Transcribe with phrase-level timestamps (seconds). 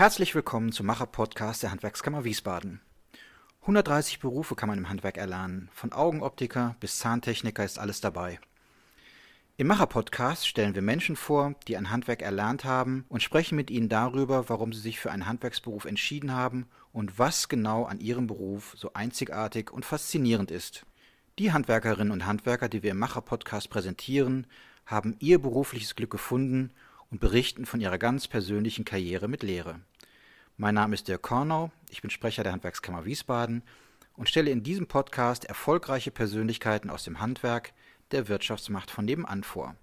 [0.00, 2.80] Herzlich willkommen zum Macher-Podcast der Handwerkskammer Wiesbaden.
[3.60, 5.68] 130 Berufe kann man im Handwerk erlernen.
[5.74, 8.40] Von Augenoptiker bis Zahntechniker ist alles dabei.
[9.58, 13.90] Im Macher-Podcast stellen wir Menschen vor, die ein Handwerk erlernt haben und sprechen mit ihnen
[13.90, 18.72] darüber, warum sie sich für einen Handwerksberuf entschieden haben und was genau an ihrem Beruf
[18.78, 20.86] so einzigartig und faszinierend ist.
[21.38, 24.46] Die Handwerkerinnen und Handwerker, die wir im Macher-Podcast präsentieren,
[24.86, 26.72] haben ihr berufliches Glück gefunden
[27.10, 29.80] und berichten von ihrer ganz persönlichen Karriere mit Lehre.
[30.60, 33.62] Mein Name ist Dirk Kornau, ich bin Sprecher der Handwerkskammer Wiesbaden
[34.18, 37.72] und stelle in diesem Podcast erfolgreiche Persönlichkeiten aus dem Handwerk,
[38.10, 39.74] der Wirtschaftsmacht von nebenan vor.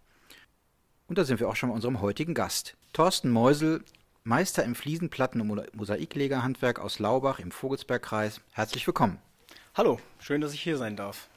[1.07, 2.77] Und da sind wir auch schon bei unserem heutigen Gast.
[2.93, 3.83] Thorsten Meusel,
[4.23, 8.41] Meister im Fliesenplatten- und Mosaiklegerhandwerk aus Laubach im Vogelsbergkreis.
[8.52, 9.17] Herzlich willkommen.
[9.73, 11.27] Hallo, schön, dass ich hier sein darf.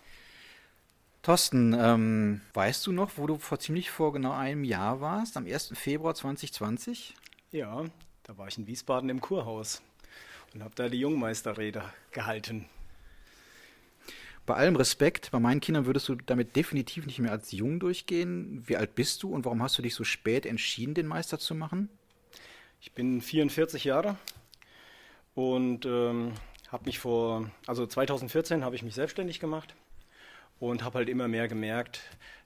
[1.22, 5.46] Thorsten, ähm, weißt du noch, wo du vor ziemlich vor genau einem Jahr warst, am
[5.46, 5.72] 1.
[5.78, 7.14] Februar 2020?
[7.52, 7.86] Ja,
[8.30, 9.82] da war ich in Wiesbaden im Kurhaus
[10.54, 12.66] und habe da die Jungmeisterrede gehalten.
[14.46, 18.62] Bei allem Respekt, bei meinen Kindern würdest du damit definitiv nicht mehr als jung durchgehen.
[18.68, 21.56] Wie alt bist du und warum hast du dich so spät entschieden, den Meister zu
[21.56, 21.88] machen?
[22.80, 24.16] Ich bin 44 Jahre
[25.34, 26.34] und ähm,
[26.68, 29.74] habe mich vor, also 2014 habe ich mich selbstständig gemacht
[30.60, 32.02] und habe halt immer mehr gemerkt,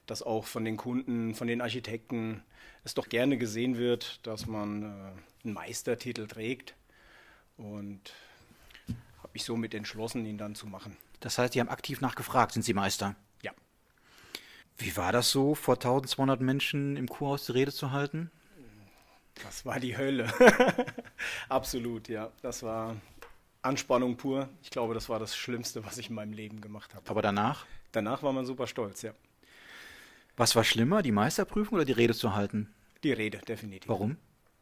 [0.07, 2.41] dass auch von den Kunden, von den Architekten
[2.83, 5.11] es doch gerne gesehen wird, dass man äh,
[5.45, 6.75] einen Meistertitel trägt
[7.57, 8.13] und
[9.19, 10.97] habe mich somit entschlossen, ihn dann zu machen.
[11.19, 13.15] Das heißt, die haben aktiv nachgefragt, sind Sie Meister?
[13.41, 13.51] Ja.
[14.77, 18.29] Wie war das so, vor 1200 Menschen im Kurhaus die Rede zu halten?
[19.43, 20.31] Das war die Hölle.
[21.49, 22.31] Absolut, ja.
[22.41, 22.95] Das war
[23.61, 24.49] Anspannung pur.
[24.63, 27.09] Ich glaube, das war das Schlimmste, was ich in meinem Leben gemacht habe.
[27.09, 27.65] Aber danach?
[27.91, 29.13] Danach war man super stolz, ja.
[30.37, 32.73] Was war schlimmer, die Meisterprüfung oder die Rede zu halten?
[33.03, 33.89] Die Rede, definitiv.
[33.89, 34.17] Warum?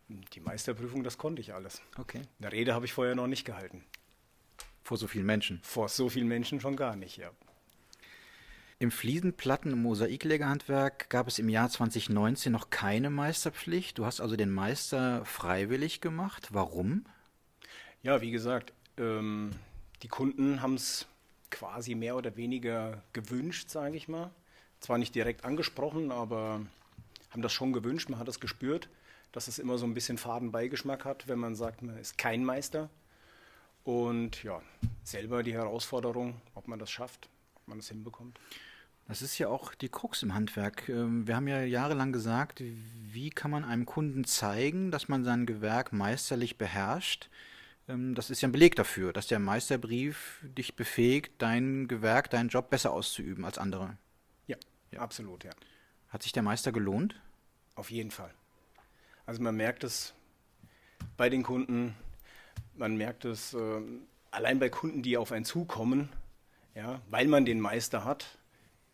[0.08, 1.82] Die Meisterprüfung, das konnte ich alles.
[1.98, 2.22] Okay.
[2.40, 3.84] Eine Rede habe ich vorher noch nicht gehalten.
[4.84, 5.60] Vor so vielen Menschen?
[5.64, 7.32] Vor so vielen Menschen schon gar nicht, ja.
[8.80, 13.98] Im Fliesenplatten- und Mosaiklegerhandwerk gab es im Jahr 2019 noch keine Meisterpflicht.
[13.98, 16.50] Du hast also den Meister freiwillig gemacht.
[16.52, 17.06] Warum?
[18.02, 19.52] Ja, wie gesagt, ähm,
[20.02, 21.08] die Kunden haben es
[21.50, 24.32] quasi mehr oder weniger gewünscht, sage ich mal.
[24.82, 26.60] Zwar nicht direkt angesprochen, aber
[27.30, 28.10] haben das schon gewünscht.
[28.10, 28.90] Man hat es gespürt
[29.34, 32.90] dass es immer so ein bisschen Fadenbeigeschmack hat, wenn man sagt, man ist kein Meister.
[33.84, 34.62] Und ja,
[35.04, 38.40] selber die Herausforderung, ob man das schafft, ob man das hinbekommt.
[39.08, 40.88] Das ist ja auch die Krux im Handwerk.
[40.88, 45.46] Ähm, wir haben ja jahrelang gesagt, wie kann man einem Kunden zeigen, dass man sein
[45.46, 47.30] Gewerk meisterlich beherrscht.
[47.90, 52.48] Ähm, das ist ja ein Beleg dafür, dass der Meisterbrief dich befähigt, dein Gewerk, deinen
[52.48, 53.98] Job besser auszuüben als andere.
[54.48, 54.56] Ja,
[54.92, 55.00] ja.
[55.02, 55.52] absolut, ja.
[56.08, 57.20] Hat sich der Meister gelohnt?
[57.76, 58.34] Auf jeden Fall.
[59.26, 60.14] Also man merkt es
[61.18, 61.96] bei den Kunden,
[62.76, 63.82] man merkt es äh,
[64.32, 66.10] allein bei Kunden, die auf einen zukommen,
[66.76, 68.38] ja, weil man den Meister hat.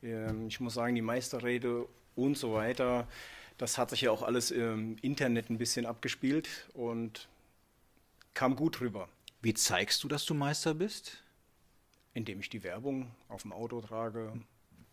[0.03, 3.07] Ähm, ich muss sagen, die Meisterrede und so weiter,
[3.57, 7.28] das hat sich ja auch alles im Internet ein bisschen abgespielt und
[8.34, 9.09] kam gut rüber.
[9.41, 11.23] Wie zeigst du, dass du Meister bist?
[12.13, 14.34] Indem ich die Werbung auf dem Auto trage,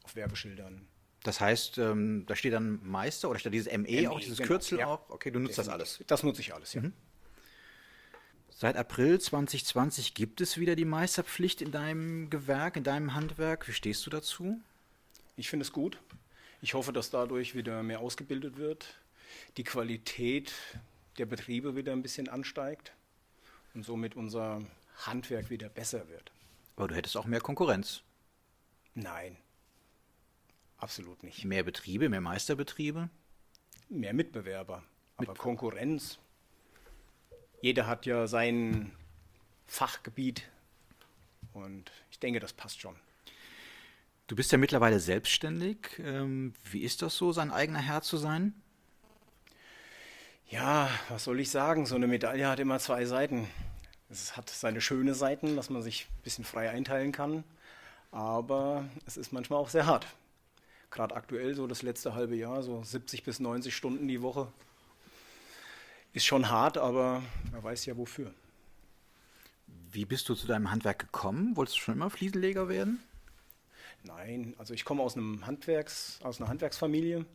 [0.04, 0.86] auf Werbeschildern.
[1.26, 4.46] Das heißt, ähm, da steht dann Meister oder steht dieses ME, ME auch, dieses genau,
[4.46, 4.86] Kürzel ja.
[4.86, 5.10] auch?
[5.10, 5.98] Okay, du nutzt das alles.
[6.06, 6.82] Das nutze ich alles, ja.
[6.82, 6.92] Mhm.
[8.48, 13.66] Seit April 2020 gibt es wieder die Meisterpflicht in deinem Gewerk, in deinem Handwerk.
[13.66, 14.60] Wie stehst du dazu?
[15.36, 15.98] Ich finde es gut.
[16.62, 18.94] Ich hoffe, dass dadurch wieder mehr ausgebildet wird,
[19.56, 20.54] die Qualität
[21.18, 22.92] der Betriebe wieder ein bisschen ansteigt
[23.74, 24.62] und somit unser
[24.98, 26.30] Handwerk wieder besser wird.
[26.76, 28.02] Aber du hättest auch mehr Konkurrenz.
[28.94, 29.36] Nein,
[30.78, 31.44] Absolut nicht.
[31.44, 33.08] Mehr Betriebe, mehr Meisterbetriebe?
[33.88, 34.82] Mehr Mitbewerber.
[35.16, 36.18] Aber Mit Konkurrenz.
[37.62, 38.92] Jeder hat ja sein
[39.66, 40.42] Fachgebiet.
[41.54, 42.96] Und ich denke, das passt schon.
[44.26, 45.98] Du bist ja mittlerweile selbstständig.
[45.98, 48.54] Ähm, wie ist das so, sein eigener Herr zu sein?
[50.48, 51.86] Ja, was soll ich sagen?
[51.86, 53.48] So eine Medaille hat immer zwei Seiten.
[54.10, 57.44] Es hat seine schönen Seiten, dass man sich ein bisschen frei einteilen kann.
[58.10, 60.06] Aber es ist manchmal auch sehr hart
[60.90, 64.48] gerade aktuell so das letzte halbe Jahr, so 70 bis 90 Stunden die Woche.
[66.12, 67.22] Ist schon hart, aber
[67.52, 68.32] er weiß ja wofür.
[69.90, 71.56] Wie bist du zu deinem Handwerk gekommen?
[71.56, 73.00] Wolltest du schon immer Fliesenleger werden?
[74.02, 77.26] Nein, also ich komme aus einem Handwerks, aus einer Handwerksfamilie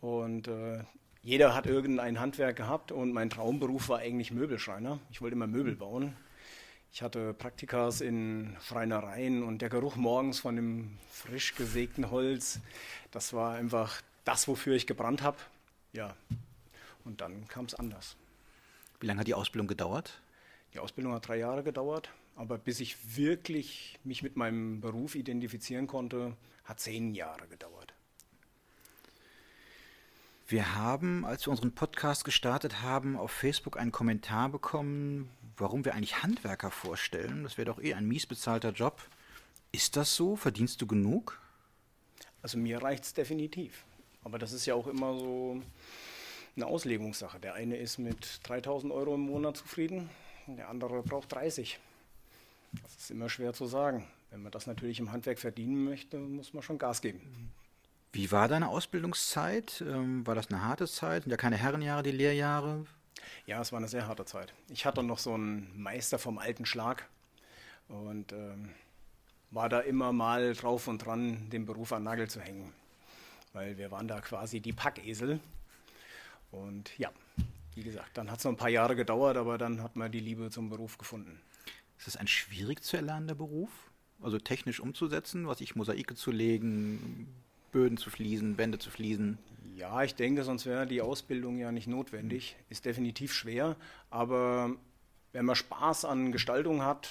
[0.00, 0.84] und äh,
[1.22, 5.00] jeder hat irgendein Handwerk gehabt und mein Traumberuf war eigentlich Möbelschreiner.
[5.10, 6.16] Ich wollte immer Möbel bauen.
[6.92, 12.60] Ich hatte Praktikas in Schreinereien und der Geruch morgens von dem frisch gesägten Holz,
[13.10, 15.36] das war einfach das, wofür ich gebrannt habe.
[15.92, 16.16] Ja,
[17.04, 18.16] und dann kam es anders.
[19.00, 20.20] Wie lange hat die Ausbildung gedauert?
[20.74, 25.86] Die Ausbildung hat drei Jahre gedauert, aber bis ich wirklich mich mit meinem Beruf identifizieren
[25.86, 27.94] konnte, hat zehn Jahre gedauert.
[30.46, 35.94] Wir haben, als wir unseren Podcast gestartet haben, auf Facebook einen Kommentar bekommen, warum wir
[35.94, 37.42] eigentlich Handwerker vorstellen.
[37.42, 39.00] Das wäre doch eh ein mies bezahlter Job.
[39.72, 40.36] Ist das so?
[40.36, 41.40] Verdienst du genug?
[42.42, 43.84] Also mir reicht es definitiv.
[44.24, 45.62] Aber das ist ja auch immer so
[46.56, 47.38] eine Auslegungssache.
[47.40, 50.10] Der eine ist mit 3000 Euro im Monat zufrieden,
[50.46, 51.78] der andere braucht 30.
[52.82, 54.06] Das ist immer schwer zu sagen.
[54.30, 57.52] Wenn man das natürlich im Handwerk verdienen möchte, muss man schon Gas geben.
[58.12, 59.82] Wie war deine Ausbildungszeit?
[59.86, 61.24] Ähm, war das eine harte Zeit?
[61.24, 62.86] Sind ja keine Herrenjahre, die Lehrjahre?
[63.46, 64.52] Ja, es war eine sehr harte Zeit.
[64.70, 67.08] Ich hatte noch so einen Meister vom alten Schlag
[67.88, 68.70] und ähm,
[69.50, 72.72] war da immer mal drauf und dran, den Beruf an Nagel zu hängen.
[73.52, 75.40] Weil wir waren da quasi die Packesel.
[76.50, 77.10] Und ja,
[77.74, 80.20] wie gesagt, dann hat es noch ein paar Jahre gedauert, aber dann hat man die
[80.20, 81.40] Liebe zum Beruf gefunden.
[81.98, 83.70] Ist es ein schwierig zu erlernender Beruf?
[84.20, 87.28] Also technisch umzusetzen, was ich Mosaike zu legen,
[87.72, 89.38] Böden zu fließen, Wände zu fließen?
[89.78, 92.56] Ja, ich denke, sonst wäre die Ausbildung ja nicht notwendig.
[92.68, 93.76] Ist definitiv schwer,
[94.10, 94.74] aber
[95.32, 97.08] wenn man Spaß an Gestaltung hat,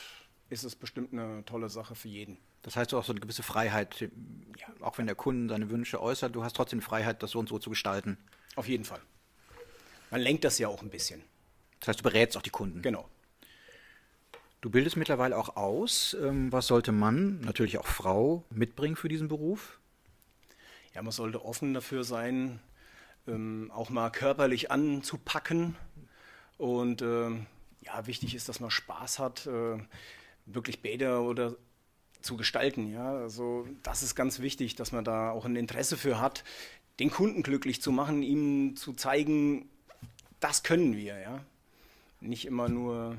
[0.50, 2.38] ist es bestimmt eine tolle Sache für jeden.
[2.64, 4.68] Das heißt, du hast so eine gewisse Freiheit, ja.
[4.82, 7.58] auch wenn der Kunde seine Wünsche äußert, du hast trotzdem Freiheit, das so und so
[7.58, 8.18] zu gestalten.
[8.58, 9.00] Auf jeden Fall.
[10.12, 11.24] Man lenkt das ja auch ein bisschen.
[11.80, 12.82] Das heißt, du berätst auch die Kunden.
[12.82, 13.08] Genau.
[14.60, 16.18] Du bildest mittlerweile auch aus.
[16.22, 19.77] Ähm, was sollte Mann, natürlich auch Frau, mitbringen für diesen Beruf?
[20.98, 22.60] Ja, man sollte offen dafür sein,
[23.28, 25.76] ähm, auch mal körperlich anzupacken.
[26.58, 27.46] Und ähm,
[27.82, 29.78] ja, wichtig ist, dass man Spaß hat, äh,
[30.48, 31.56] wirklich Bäder oder
[32.22, 32.92] zu gestalten.
[32.92, 36.44] Ja, also das ist ganz wichtig, dass man da auch ein Interesse für hat,
[37.00, 39.70] den Kunden glücklich zu machen, ihm zu zeigen,
[40.40, 41.46] das können wir, ja.
[42.22, 43.18] Nicht immer nur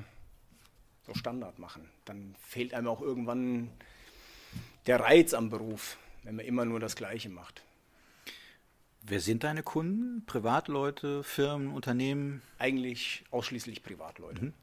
[1.07, 1.89] so Standard machen.
[2.03, 3.71] Dann fehlt einem auch irgendwann
[4.85, 7.63] der Reiz am Beruf, wenn man immer nur das Gleiche macht.
[9.01, 10.23] Wer sind deine Kunden?
[10.25, 12.41] Privatleute, Firmen, Unternehmen?
[12.57, 14.45] Eigentlich ausschließlich Privatleute.
[14.45, 14.53] Mhm.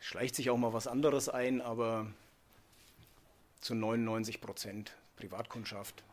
[0.00, 2.06] Schleicht sich auch mal was anderes ein, aber
[3.60, 6.04] zu 99 Prozent Privatkundschaft.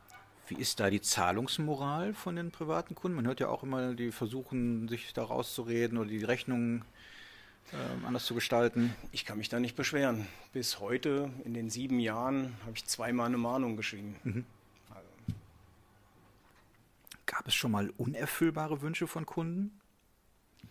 [0.48, 3.16] Wie ist da die Zahlungsmoral von den privaten Kunden?
[3.16, 6.84] Man hört ja auch immer, die versuchen, sich da rauszureden oder die Rechnungen
[7.72, 8.94] äh, anders zu gestalten.
[9.12, 10.26] Ich kann mich da nicht beschweren.
[10.52, 14.16] Bis heute, in den sieben Jahren, habe ich zweimal eine Mahnung geschrieben.
[14.24, 14.44] Mhm.
[17.42, 19.80] Gab es schon mal unerfüllbare Wünsche von Kunden?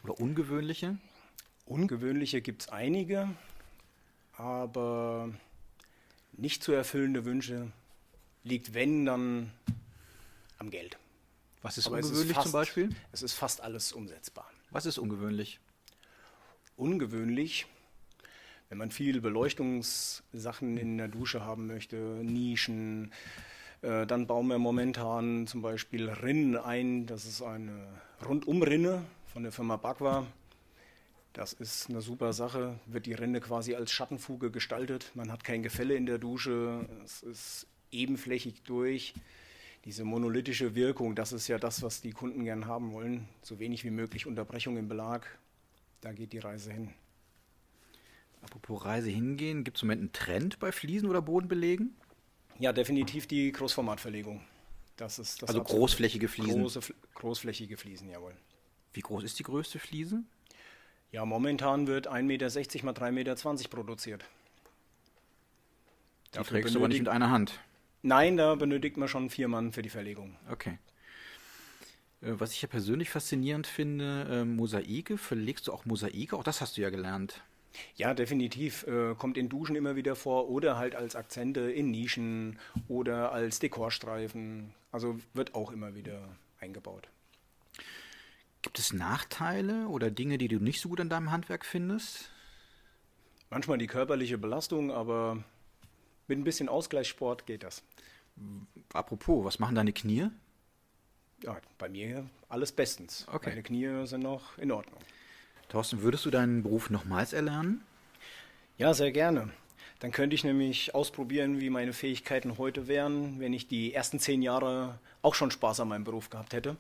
[0.06, 0.98] Oder ungewöhnliche?
[1.66, 3.28] Ungewöhnliche gibt es einige,
[4.38, 5.34] aber
[6.32, 7.74] nicht zu erfüllende Wünsche
[8.46, 9.52] liegt, wenn, dann
[10.60, 10.98] am Geld.
[11.62, 12.96] Was ist Aber ungewöhnlich ist fast, zum Beispiel?
[13.12, 14.50] Es ist fast alles umsetzbar.
[14.70, 15.60] Was ist ungewöhnlich?
[16.78, 17.66] Ungewöhnlich,
[18.70, 23.12] wenn man viel Beleuchtungssachen in der Dusche haben möchte, Nischen,
[23.82, 27.06] äh, dann bauen wir momentan zum Beispiel Rinnen ein.
[27.08, 27.88] Das ist eine
[28.28, 30.28] Rundumrinne von der Firma Bagua.
[31.34, 32.80] Das ist eine super Sache.
[32.86, 35.12] Wird die Rinne quasi als Schattenfuge gestaltet.
[35.16, 36.88] Man hat kein Gefälle in der Dusche.
[37.04, 39.14] Es ist ebenflächig durch.
[39.86, 43.28] Diese monolithische Wirkung, das ist ja das, was die Kunden gern haben wollen.
[43.42, 45.40] So wenig wie möglich Unterbrechung im Belag.
[46.02, 46.94] Da geht die Reise hin.
[48.44, 51.96] Apropos Reise hingehen, gibt es im Moment einen Trend bei Fliesen oder Bodenbelegen?
[52.62, 54.40] Ja, definitiv die Großformatverlegung.
[54.96, 56.62] Das ist das also großflächige Fliesen?
[56.62, 56.82] Große,
[57.16, 58.36] großflächige Fliesen, jawohl.
[58.94, 60.22] Wie groß ist die größte Fliese?
[61.12, 64.26] Ja, momentan wird 1,60 Meter mal 3,20 Meter produziert.
[66.28, 67.60] Die Dafür trägst du aber nicht mit einer Hand.
[68.04, 70.36] Nein, da benötigt man schon vier Mann für die Verlegung.
[70.52, 70.78] Okay.
[72.22, 76.38] Äh, was ich ja persönlich faszinierend finde, äh, Mosaike, verlegst du auch Mosaike?
[76.38, 77.42] Auch das hast du ja gelernt.
[77.96, 78.86] Ja, definitiv.
[78.88, 83.60] Äh, kommt in Duschen immer wieder vor oder halt als Akzente in Nischen oder als
[83.60, 84.74] Dekorstreifen.
[84.92, 87.08] Also wird auch immer wieder eingebaut.
[88.62, 92.30] Gibt es Nachteile oder Dinge, die du nicht so gut an deinem Handwerk findest?
[93.50, 95.44] Manchmal die körperliche Belastung, aber
[96.28, 97.84] mit ein bisschen Ausgleichssport geht das.
[98.94, 100.30] Apropos, was machen deine Knie?
[101.44, 103.26] Ja, bei mir alles bestens.
[103.32, 103.50] Okay.
[103.50, 105.00] Meine Knie sind noch in Ordnung.
[105.72, 107.82] Thorsten, würdest du deinen Beruf nochmals erlernen?
[108.78, 109.50] Ja, sehr gerne.
[110.02, 114.42] Dann könnte ich nämlich ausprobieren, wie meine Fähigkeiten heute wären, wenn ich die ersten zehn
[114.42, 116.76] Jahre auch schon Spaß an meinem Beruf gehabt hätte.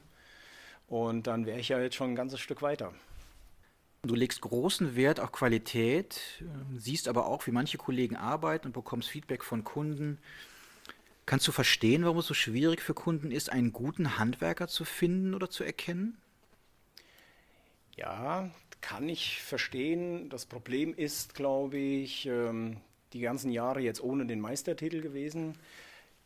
[0.87, 2.93] Und dann wäre ich ja jetzt schon ein ganzes Stück weiter.
[4.03, 8.73] Du legst großen Wert auf Qualität, ähm, siehst aber auch, wie manche Kollegen arbeiten und
[8.73, 10.17] bekommst Feedback von Kunden.
[11.25, 15.33] Kannst du verstehen, warum es so schwierig für Kunden ist, einen guten Handwerker zu finden
[15.33, 16.17] oder zu erkennen?
[17.95, 18.49] Ja,
[18.81, 20.29] kann ich verstehen.
[20.29, 22.77] Das Problem ist, glaube ich, ähm,
[23.13, 25.55] die ganzen Jahre jetzt ohne den Meistertitel gewesen.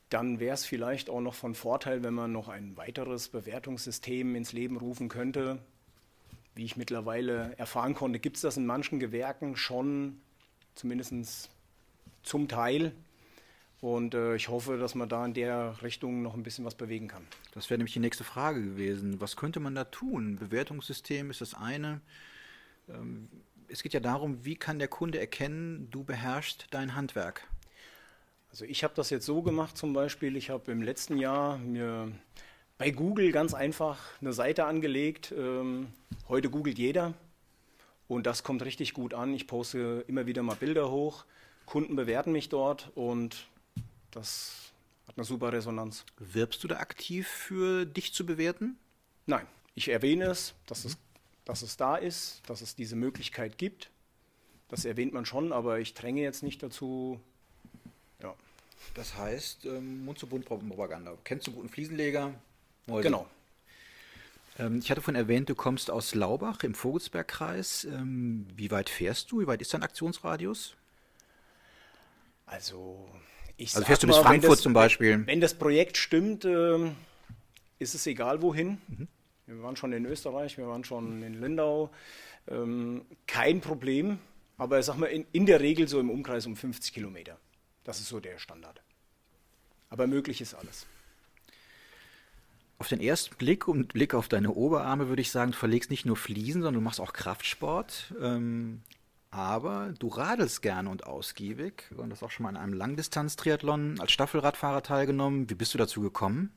[0.09, 4.53] Dann wäre es vielleicht auch noch von Vorteil, wenn man noch ein weiteres Bewertungssystem ins
[4.53, 5.59] Leben rufen könnte.
[6.53, 10.21] Wie ich mittlerweile erfahren konnte, gibt es das in manchen Gewerken schon,
[10.75, 11.49] zumindest
[12.23, 12.93] zum Teil.
[13.81, 17.07] Und äh, ich hoffe, dass man da in der Richtung noch ein bisschen was bewegen
[17.07, 17.27] kann.
[17.53, 19.19] Das wäre nämlich die nächste Frage gewesen.
[19.19, 20.37] Was könnte man da tun?
[20.37, 21.99] Bewertungssystem ist das eine.
[22.89, 23.29] Ähm,
[23.67, 27.47] es geht ja darum, wie kann der Kunde erkennen, du beherrschst dein Handwerk?
[28.49, 32.11] Also ich habe das jetzt so gemacht zum Beispiel, ich habe im letzten Jahr mir
[32.77, 35.33] bei Google ganz einfach eine Seite angelegt.
[35.37, 35.87] Ähm,
[36.29, 37.13] heute googelt jeder
[38.07, 39.33] und das kommt richtig gut an.
[39.33, 41.25] Ich poste immer wieder mal Bilder hoch,
[41.65, 43.47] Kunden bewerten mich dort und
[44.11, 44.71] das
[45.07, 46.05] hat eine super Resonanz.
[46.17, 48.77] Wirbst du da aktiv für dich zu bewerten?
[49.25, 50.97] Nein, ich erwähne es, dass es
[51.45, 53.89] dass es da ist, dass es diese Möglichkeit gibt.
[54.69, 57.19] Das erwähnt man schon, aber ich dränge jetzt nicht dazu.
[58.21, 58.33] Ja.
[58.95, 61.17] Das heißt, ähm, Mund-zu-Mund-Propaganda.
[61.23, 62.33] Kennst du guten Fliesenleger?
[62.87, 63.03] Mäuse.
[63.03, 63.27] Genau.
[64.57, 67.85] Ähm, ich hatte vorhin erwähnt, du kommst aus Laubach im Vogelsbergkreis.
[67.85, 69.41] Ähm, wie weit fährst du?
[69.41, 70.75] Wie weit ist dein Aktionsradius?
[72.45, 73.09] Also,
[73.57, 75.25] ich also fährst du bis mal, Frankfurt das, zum Beispiel?
[75.25, 76.95] Wenn das Projekt stimmt, ähm,
[77.79, 78.81] ist es egal wohin.
[78.87, 79.07] Mhm.
[79.47, 81.91] Wir waren schon in Österreich, wir waren schon in Lindau.
[82.47, 84.19] Ähm, kein Problem,
[84.57, 87.37] aber sag mal, in, in der Regel so im Umkreis um 50 Kilometer.
[87.83, 88.81] Das ist so der Standard.
[89.89, 90.87] Aber möglich ist alles.
[92.77, 96.05] Auf den ersten Blick und Blick auf deine Oberarme würde ich sagen, du verlegst nicht
[96.05, 98.13] nur Fliesen, sondern du machst auch Kraftsport.
[98.21, 98.81] Ähm,
[99.31, 104.11] aber du radelst gerne und ausgiebig und hast auch schon mal an einem Langdistanz-Triathlon als
[104.11, 105.49] Staffelradfahrer teilgenommen.
[105.49, 106.51] Wie bist du dazu gekommen?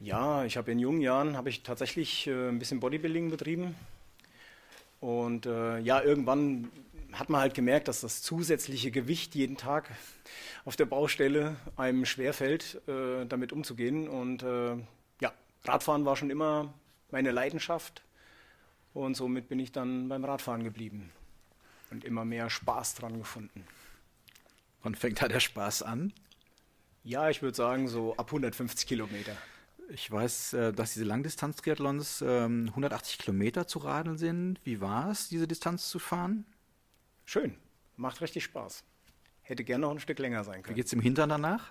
[0.00, 3.74] Ja, ich habe in jungen Jahren habe ich tatsächlich äh, ein bisschen Bodybuilding betrieben.
[5.00, 6.70] Und äh, ja, irgendwann
[7.12, 9.90] hat man halt gemerkt, dass das zusätzliche Gewicht jeden Tag
[10.64, 14.08] auf der Baustelle einem schwerfällt, äh, damit umzugehen.
[14.08, 14.76] Und äh,
[15.20, 15.32] ja,
[15.64, 16.72] Radfahren war schon immer
[17.10, 18.02] meine Leidenschaft.
[18.94, 21.10] Und somit bin ich dann beim Radfahren geblieben
[21.90, 23.66] und immer mehr Spaß dran gefunden.
[24.82, 26.12] Wann fängt da der Spaß an?
[27.02, 29.36] Ja, ich würde sagen so ab 150 Kilometer.
[29.88, 34.60] Ich weiß, äh, dass diese Langdistanz-Triathlons 180 ähm, Kilometer zu radeln sind.
[34.64, 36.46] Wie war es, diese Distanz zu fahren?
[37.24, 37.56] Schön,
[37.96, 38.84] macht richtig Spaß.
[39.42, 40.74] Hätte gerne noch ein Stück länger sein können.
[40.74, 41.70] Wie geht es im Hintern danach?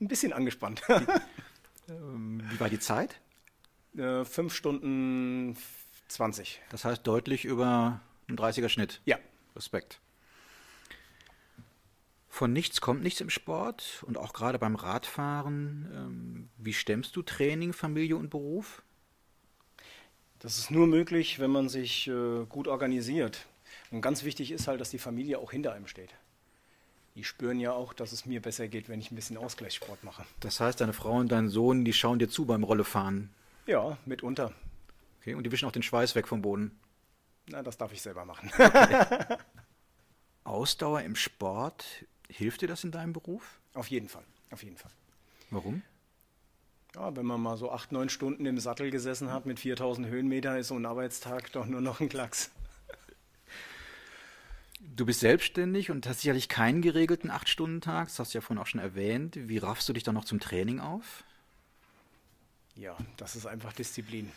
[0.00, 0.82] Ein bisschen angespannt.
[0.88, 0.94] Wie,
[1.92, 3.20] ähm, wie war die Zeit?
[3.96, 5.56] Äh, fünf Stunden
[6.08, 6.60] 20.
[6.70, 9.00] Das heißt deutlich über einen 30er Schnitt.
[9.04, 9.18] Ja.
[9.54, 10.00] Respekt.
[12.32, 15.92] Von nichts kommt nichts im Sport und auch gerade beim Radfahren.
[15.94, 18.82] Ähm, wie stemmst du Training, Familie und Beruf?
[20.38, 23.44] Das ist nur möglich, wenn man sich äh, gut organisiert.
[23.90, 26.14] Und ganz wichtig ist halt, dass die Familie auch hinter einem steht.
[27.16, 30.24] Die spüren ja auch, dass es mir besser geht, wenn ich ein bisschen Ausgleichssport mache.
[30.40, 33.28] Das heißt, deine Frau und dein Sohn, die schauen dir zu beim Rollefahren?
[33.66, 34.54] Ja, mitunter.
[35.20, 36.80] Okay, und die wischen auch den Schweiß weg vom Boden?
[37.48, 38.50] Na, das darf ich selber machen.
[38.54, 39.36] Okay.
[40.44, 43.60] Ausdauer im Sport Hilft dir das in deinem Beruf?
[43.74, 44.90] Auf jeden Fall, auf jeden Fall.
[45.50, 45.82] Warum?
[46.94, 50.58] Ja, wenn man mal so acht, neun Stunden im Sattel gesessen hat mit 4000 Höhenmeter,
[50.58, 52.50] ist so ein Arbeitstag doch nur noch ein Klacks.
[54.94, 58.08] Du bist selbstständig und hast sicherlich keinen geregelten Acht-Stunden-Tag.
[58.08, 59.36] Das hast du ja vorhin auch schon erwähnt.
[59.48, 61.24] Wie raffst du dich dann noch zum Training auf?
[62.74, 64.30] Ja, das ist einfach Disziplin.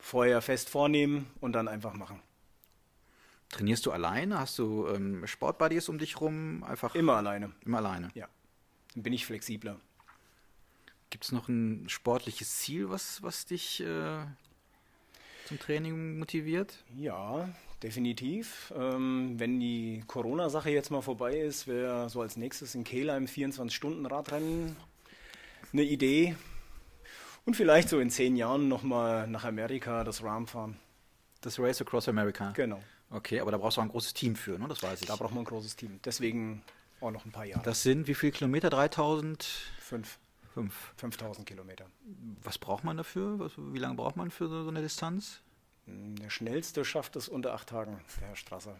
[0.00, 2.20] Vorher fest vornehmen und dann einfach machen.
[3.50, 4.38] Trainierst du alleine?
[4.38, 6.64] Hast du ähm, Sportbuddies um dich rum?
[6.64, 7.52] Einfach immer alleine.
[7.64, 8.10] Immer alleine.
[8.14, 8.28] Ja.
[8.94, 9.76] Dann bin ich flexibler.
[11.10, 14.18] Gibt es noch ein sportliches Ziel, was, was dich äh,
[15.46, 16.84] zum Training motiviert?
[16.96, 17.48] Ja,
[17.82, 18.72] definitiv.
[18.76, 24.76] Ähm, wenn die Corona-Sache jetzt mal vorbei ist, wäre so als nächstes in Kehlheim 24-Stunden-Radrennen
[25.72, 26.36] eine Idee.
[27.44, 30.76] Und vielleicht so in zehn Jahren nochmal nach Amerika das Ram fahren.
[31.42, 32.50] Das Race Across America.
[32.56, 32.82] Genau.
[33.10, 34.66] Okay, aber da brauchst du auch ein großes Team für, ne?
[34.68, 35.06] Das weiß ich.
[35.06, 36.00] Da braucht man ein großes Team.
[36.04, 36.62] Deswegen
[37.00, 37.62] auch noch ein paar Jahre.
[37.62, 38.70] Das sind wie viele Kilometer?
[38.70, 39.44] 3000?
[39.78, 40.18] Fünf.
[40.54, 40.92] Fünf.
[40.96, 41.86] 5000 Kilometer.
[42.42, 43.38] Was braucht man dafür?
[43.38, 45.40] Was, wie lange braucht man für so, so eine Distanz?
[45.86, 48.76] Der schnellste schafft es unter acht Tagen, der Herr Strasser.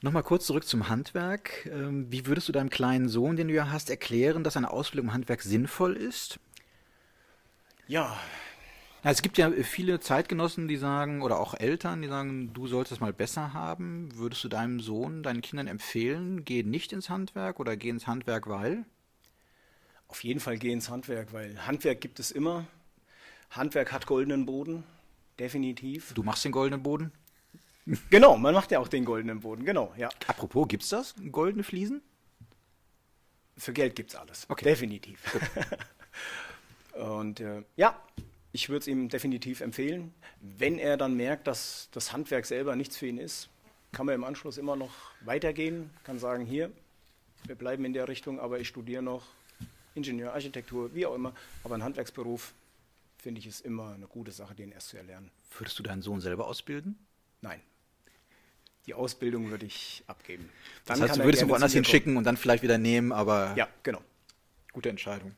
[0.00, 1.66] Nochmal kurz zurück zum Handwerk.
[1.66, 5.08] Ähm, wie würdest du deinem kleinen Sohn, den du ja hast, erklären, dass eine Ausbildung
[5.08, 6.38] im Handwerk sinnvoll ist?
[7.88, 8.18] Ja,
[9.06, 12.94] ja, es gibt ja viele Zeitgenossen, die sagen, oder auch Eltern, die sagen, du solltest
[12.94, 14.08] es mal besser haben.
[14.16, 18.48] Würdest du deinem Sohn, deinen Kindern empfehlen, geh nicht ins Handwerk oder geh ins Handwerk,
[18.48, 18.84] weil?
[20.08, 22.66] Auf jeden Fall geh ins Handwerk, weil Handwerk gibt es immer.
[23.50, 24.82] Handwerk hat goldenen Boden,
[25.38, 26.12] definitiv.
[26.14, 27.12] Du machst den goldenen Boden?
[28.10, 30.08] Genau, man macht ja auch den goldenen Boden, genau, ja.
[30.26, 31.14] Apropos, gibt's das?
[31.30, 32.02] Goldene Fliesen?
[33.56, 34.64] Für Geld gibt's alles, Okay.
[34.64, 35.22] definitiv.
[36.94, 38.02] Und äh, ja,
[38.56, 40.14] ich würde es ihm definitiv empfehlen.
[40.40, 43.50] Wenn er dann merkt, dass das Handwerk selber nichts für ihn ist,
[43.92, 46.72] kann man im Anschluss immer noch weitergehen, kann sagen, hier,
[47.44, 49.26] wir bleiben in der Richtung, aber ich studiere noch
[49.94, 51.34] Ingenieur, Architektur, wie auch immer.
[51.64, 52.54] Aber ein Handwerksberuf,
[53.18, 55.30] finde ich, ist immer eine gute Sache, den erst zu erlernen.
[55.58, 56.98] Würdest du deinen Sohn selber ausbilden?
[57.42, 57.60] Nein.
[58.86, 60.48] Die Ausbildung würde ich abgeben.
[60.86, 63.52] Das Dann heißt, kann du würdest ihn woanders hinschicken und dann vielleicht wieder nehmen, aber
[63.54, 64.00] Ja, genau.
[64.72, 65.34] gute Entscheidung.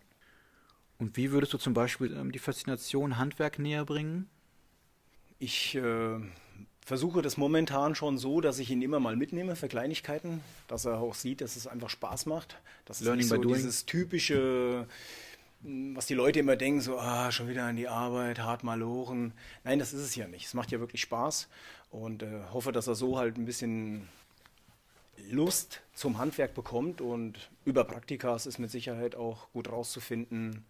[0.99, 4.29] Und wie würdest du zum Beispiel ähm, die Faszination Handwerk näher bringen?
[5.39, 6.19] Ich äh,
[6.85, 10.99] versuche das momentan schon so, dass ich ihn immer mal mitnehme für Kleinigkeiten, dass er
[10.99, 12.59] auch sieht, dass es einfach Spaß macht.
[12.87, 13.55] Das Learning ist nicht by so doing.
[13.55, 14.87] dieses typische,
[15.63, 19.33] mh, was die Leute immer denken, so, ah, schon wieder an die Arbeit, hart malochen.
[19.63, 20.47] Nein, das ist es ja nicht.
[20.47, 21.49] Es macht ja wirklich Spaß
[21.91, 24.09] und äh, hoffe, dass er so halt ein bisschen
[25.31, 30.65] Lust zum Handwerk bekommt und über Praktikas ist mit Sicherheit auch gut rauszufinden,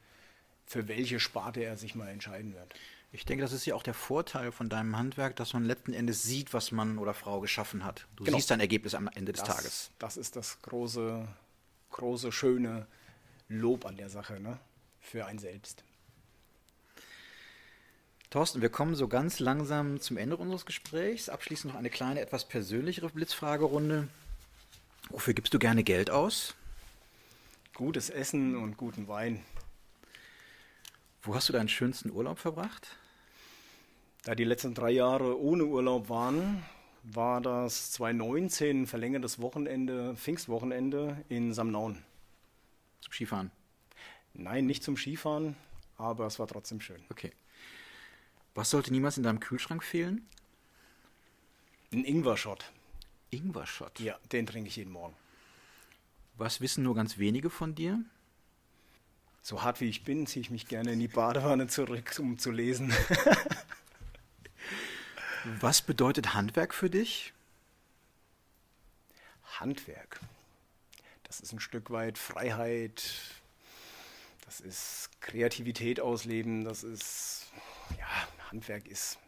[0.69, 2.75] für welche Sparte er sich mal entscheiden wird.
[3.11, 6.23] Ich denke, das ist ja auch der Vorteil von deinem Handwerk, dass man letzten Endes
[6.23, 8.07] sieht, was Mann oder Frau geschaffen hat.
[8.17, 8.37] Du Genau.
[8.37, 9.91] siehst dein Ergebnis am Ende des das, Tages.
[9.99, 11.27] Das ist das große,
[11.91, 12.87] große, schöne
[13.49, 14.59] Lob an der Sache, ne?
[15.01, 15.85] Für einen selbst.
[18.29, 21.31] Thorsten, wir kommen so ganz langsam zum Ende unseres Gesprächs.
[21.31, 24.09] Abschließend noch eine kleine, etwas persönlichere Blitzfragerunde.
[25.09, 26.55] Wofür gibst du gerne Geld aus?
[27.73, 29.43] Gutes Essen und guten Wein.
[31.23, 32.97] Wo hast du deinen schönsten Urlaub verbracht?
[34.23, 36.63] Da die letzten drei Jahre ohne Urlaub waren,
[37.03, 42.03] war das 2019 ein verlängertes Wochenende, Pfingstwochenende in Samnaun.
[43.01, 43.51] Zum Skifahren.
[44.35, 45.57] Nein, nicht zum Skifahren,
[45.97, 47.03] aber es war trotzdem schön.
[47.11, 47.33] Okay.
[48.55, 50.27] Was sollte niemals in deinem Kühlschrank fehlen?
[51.93, 52.71] Ein Ingwer-Shot.
[53.31, 54.01] Ingwer-Shot.
[54.01, 55.17] Ja, den trinke ich jeden Morgen.
[56.37, 58.05] Was wissen nur ganz wenige von dir?
[59.43, 62.51] So hart wie ich bin, ziehe ich mich gerne in die Badewanne zurück, um zu
[62.51, 62.93] lesen.
[65.61, 67.33] Was bedeutet Handwerk für dich?
[69.45, 70.21] Handwerk.
[71.25, 73.03] Das ist ein Stück weit Freiheit,
[74.45, 77.47] das ist Kreativität ausleben, das ist,
[77.99, 78.07] ja,
[78.51, 79.19] Handwerk ist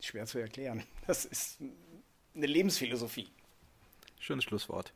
[0.00, 0.84] schwer zu erklären.
[1.06, 1.58] Das ist
[2.34, 3.30] eine Lebensphilosophie.
[4.18, 4.92] Schönes Schlusswort.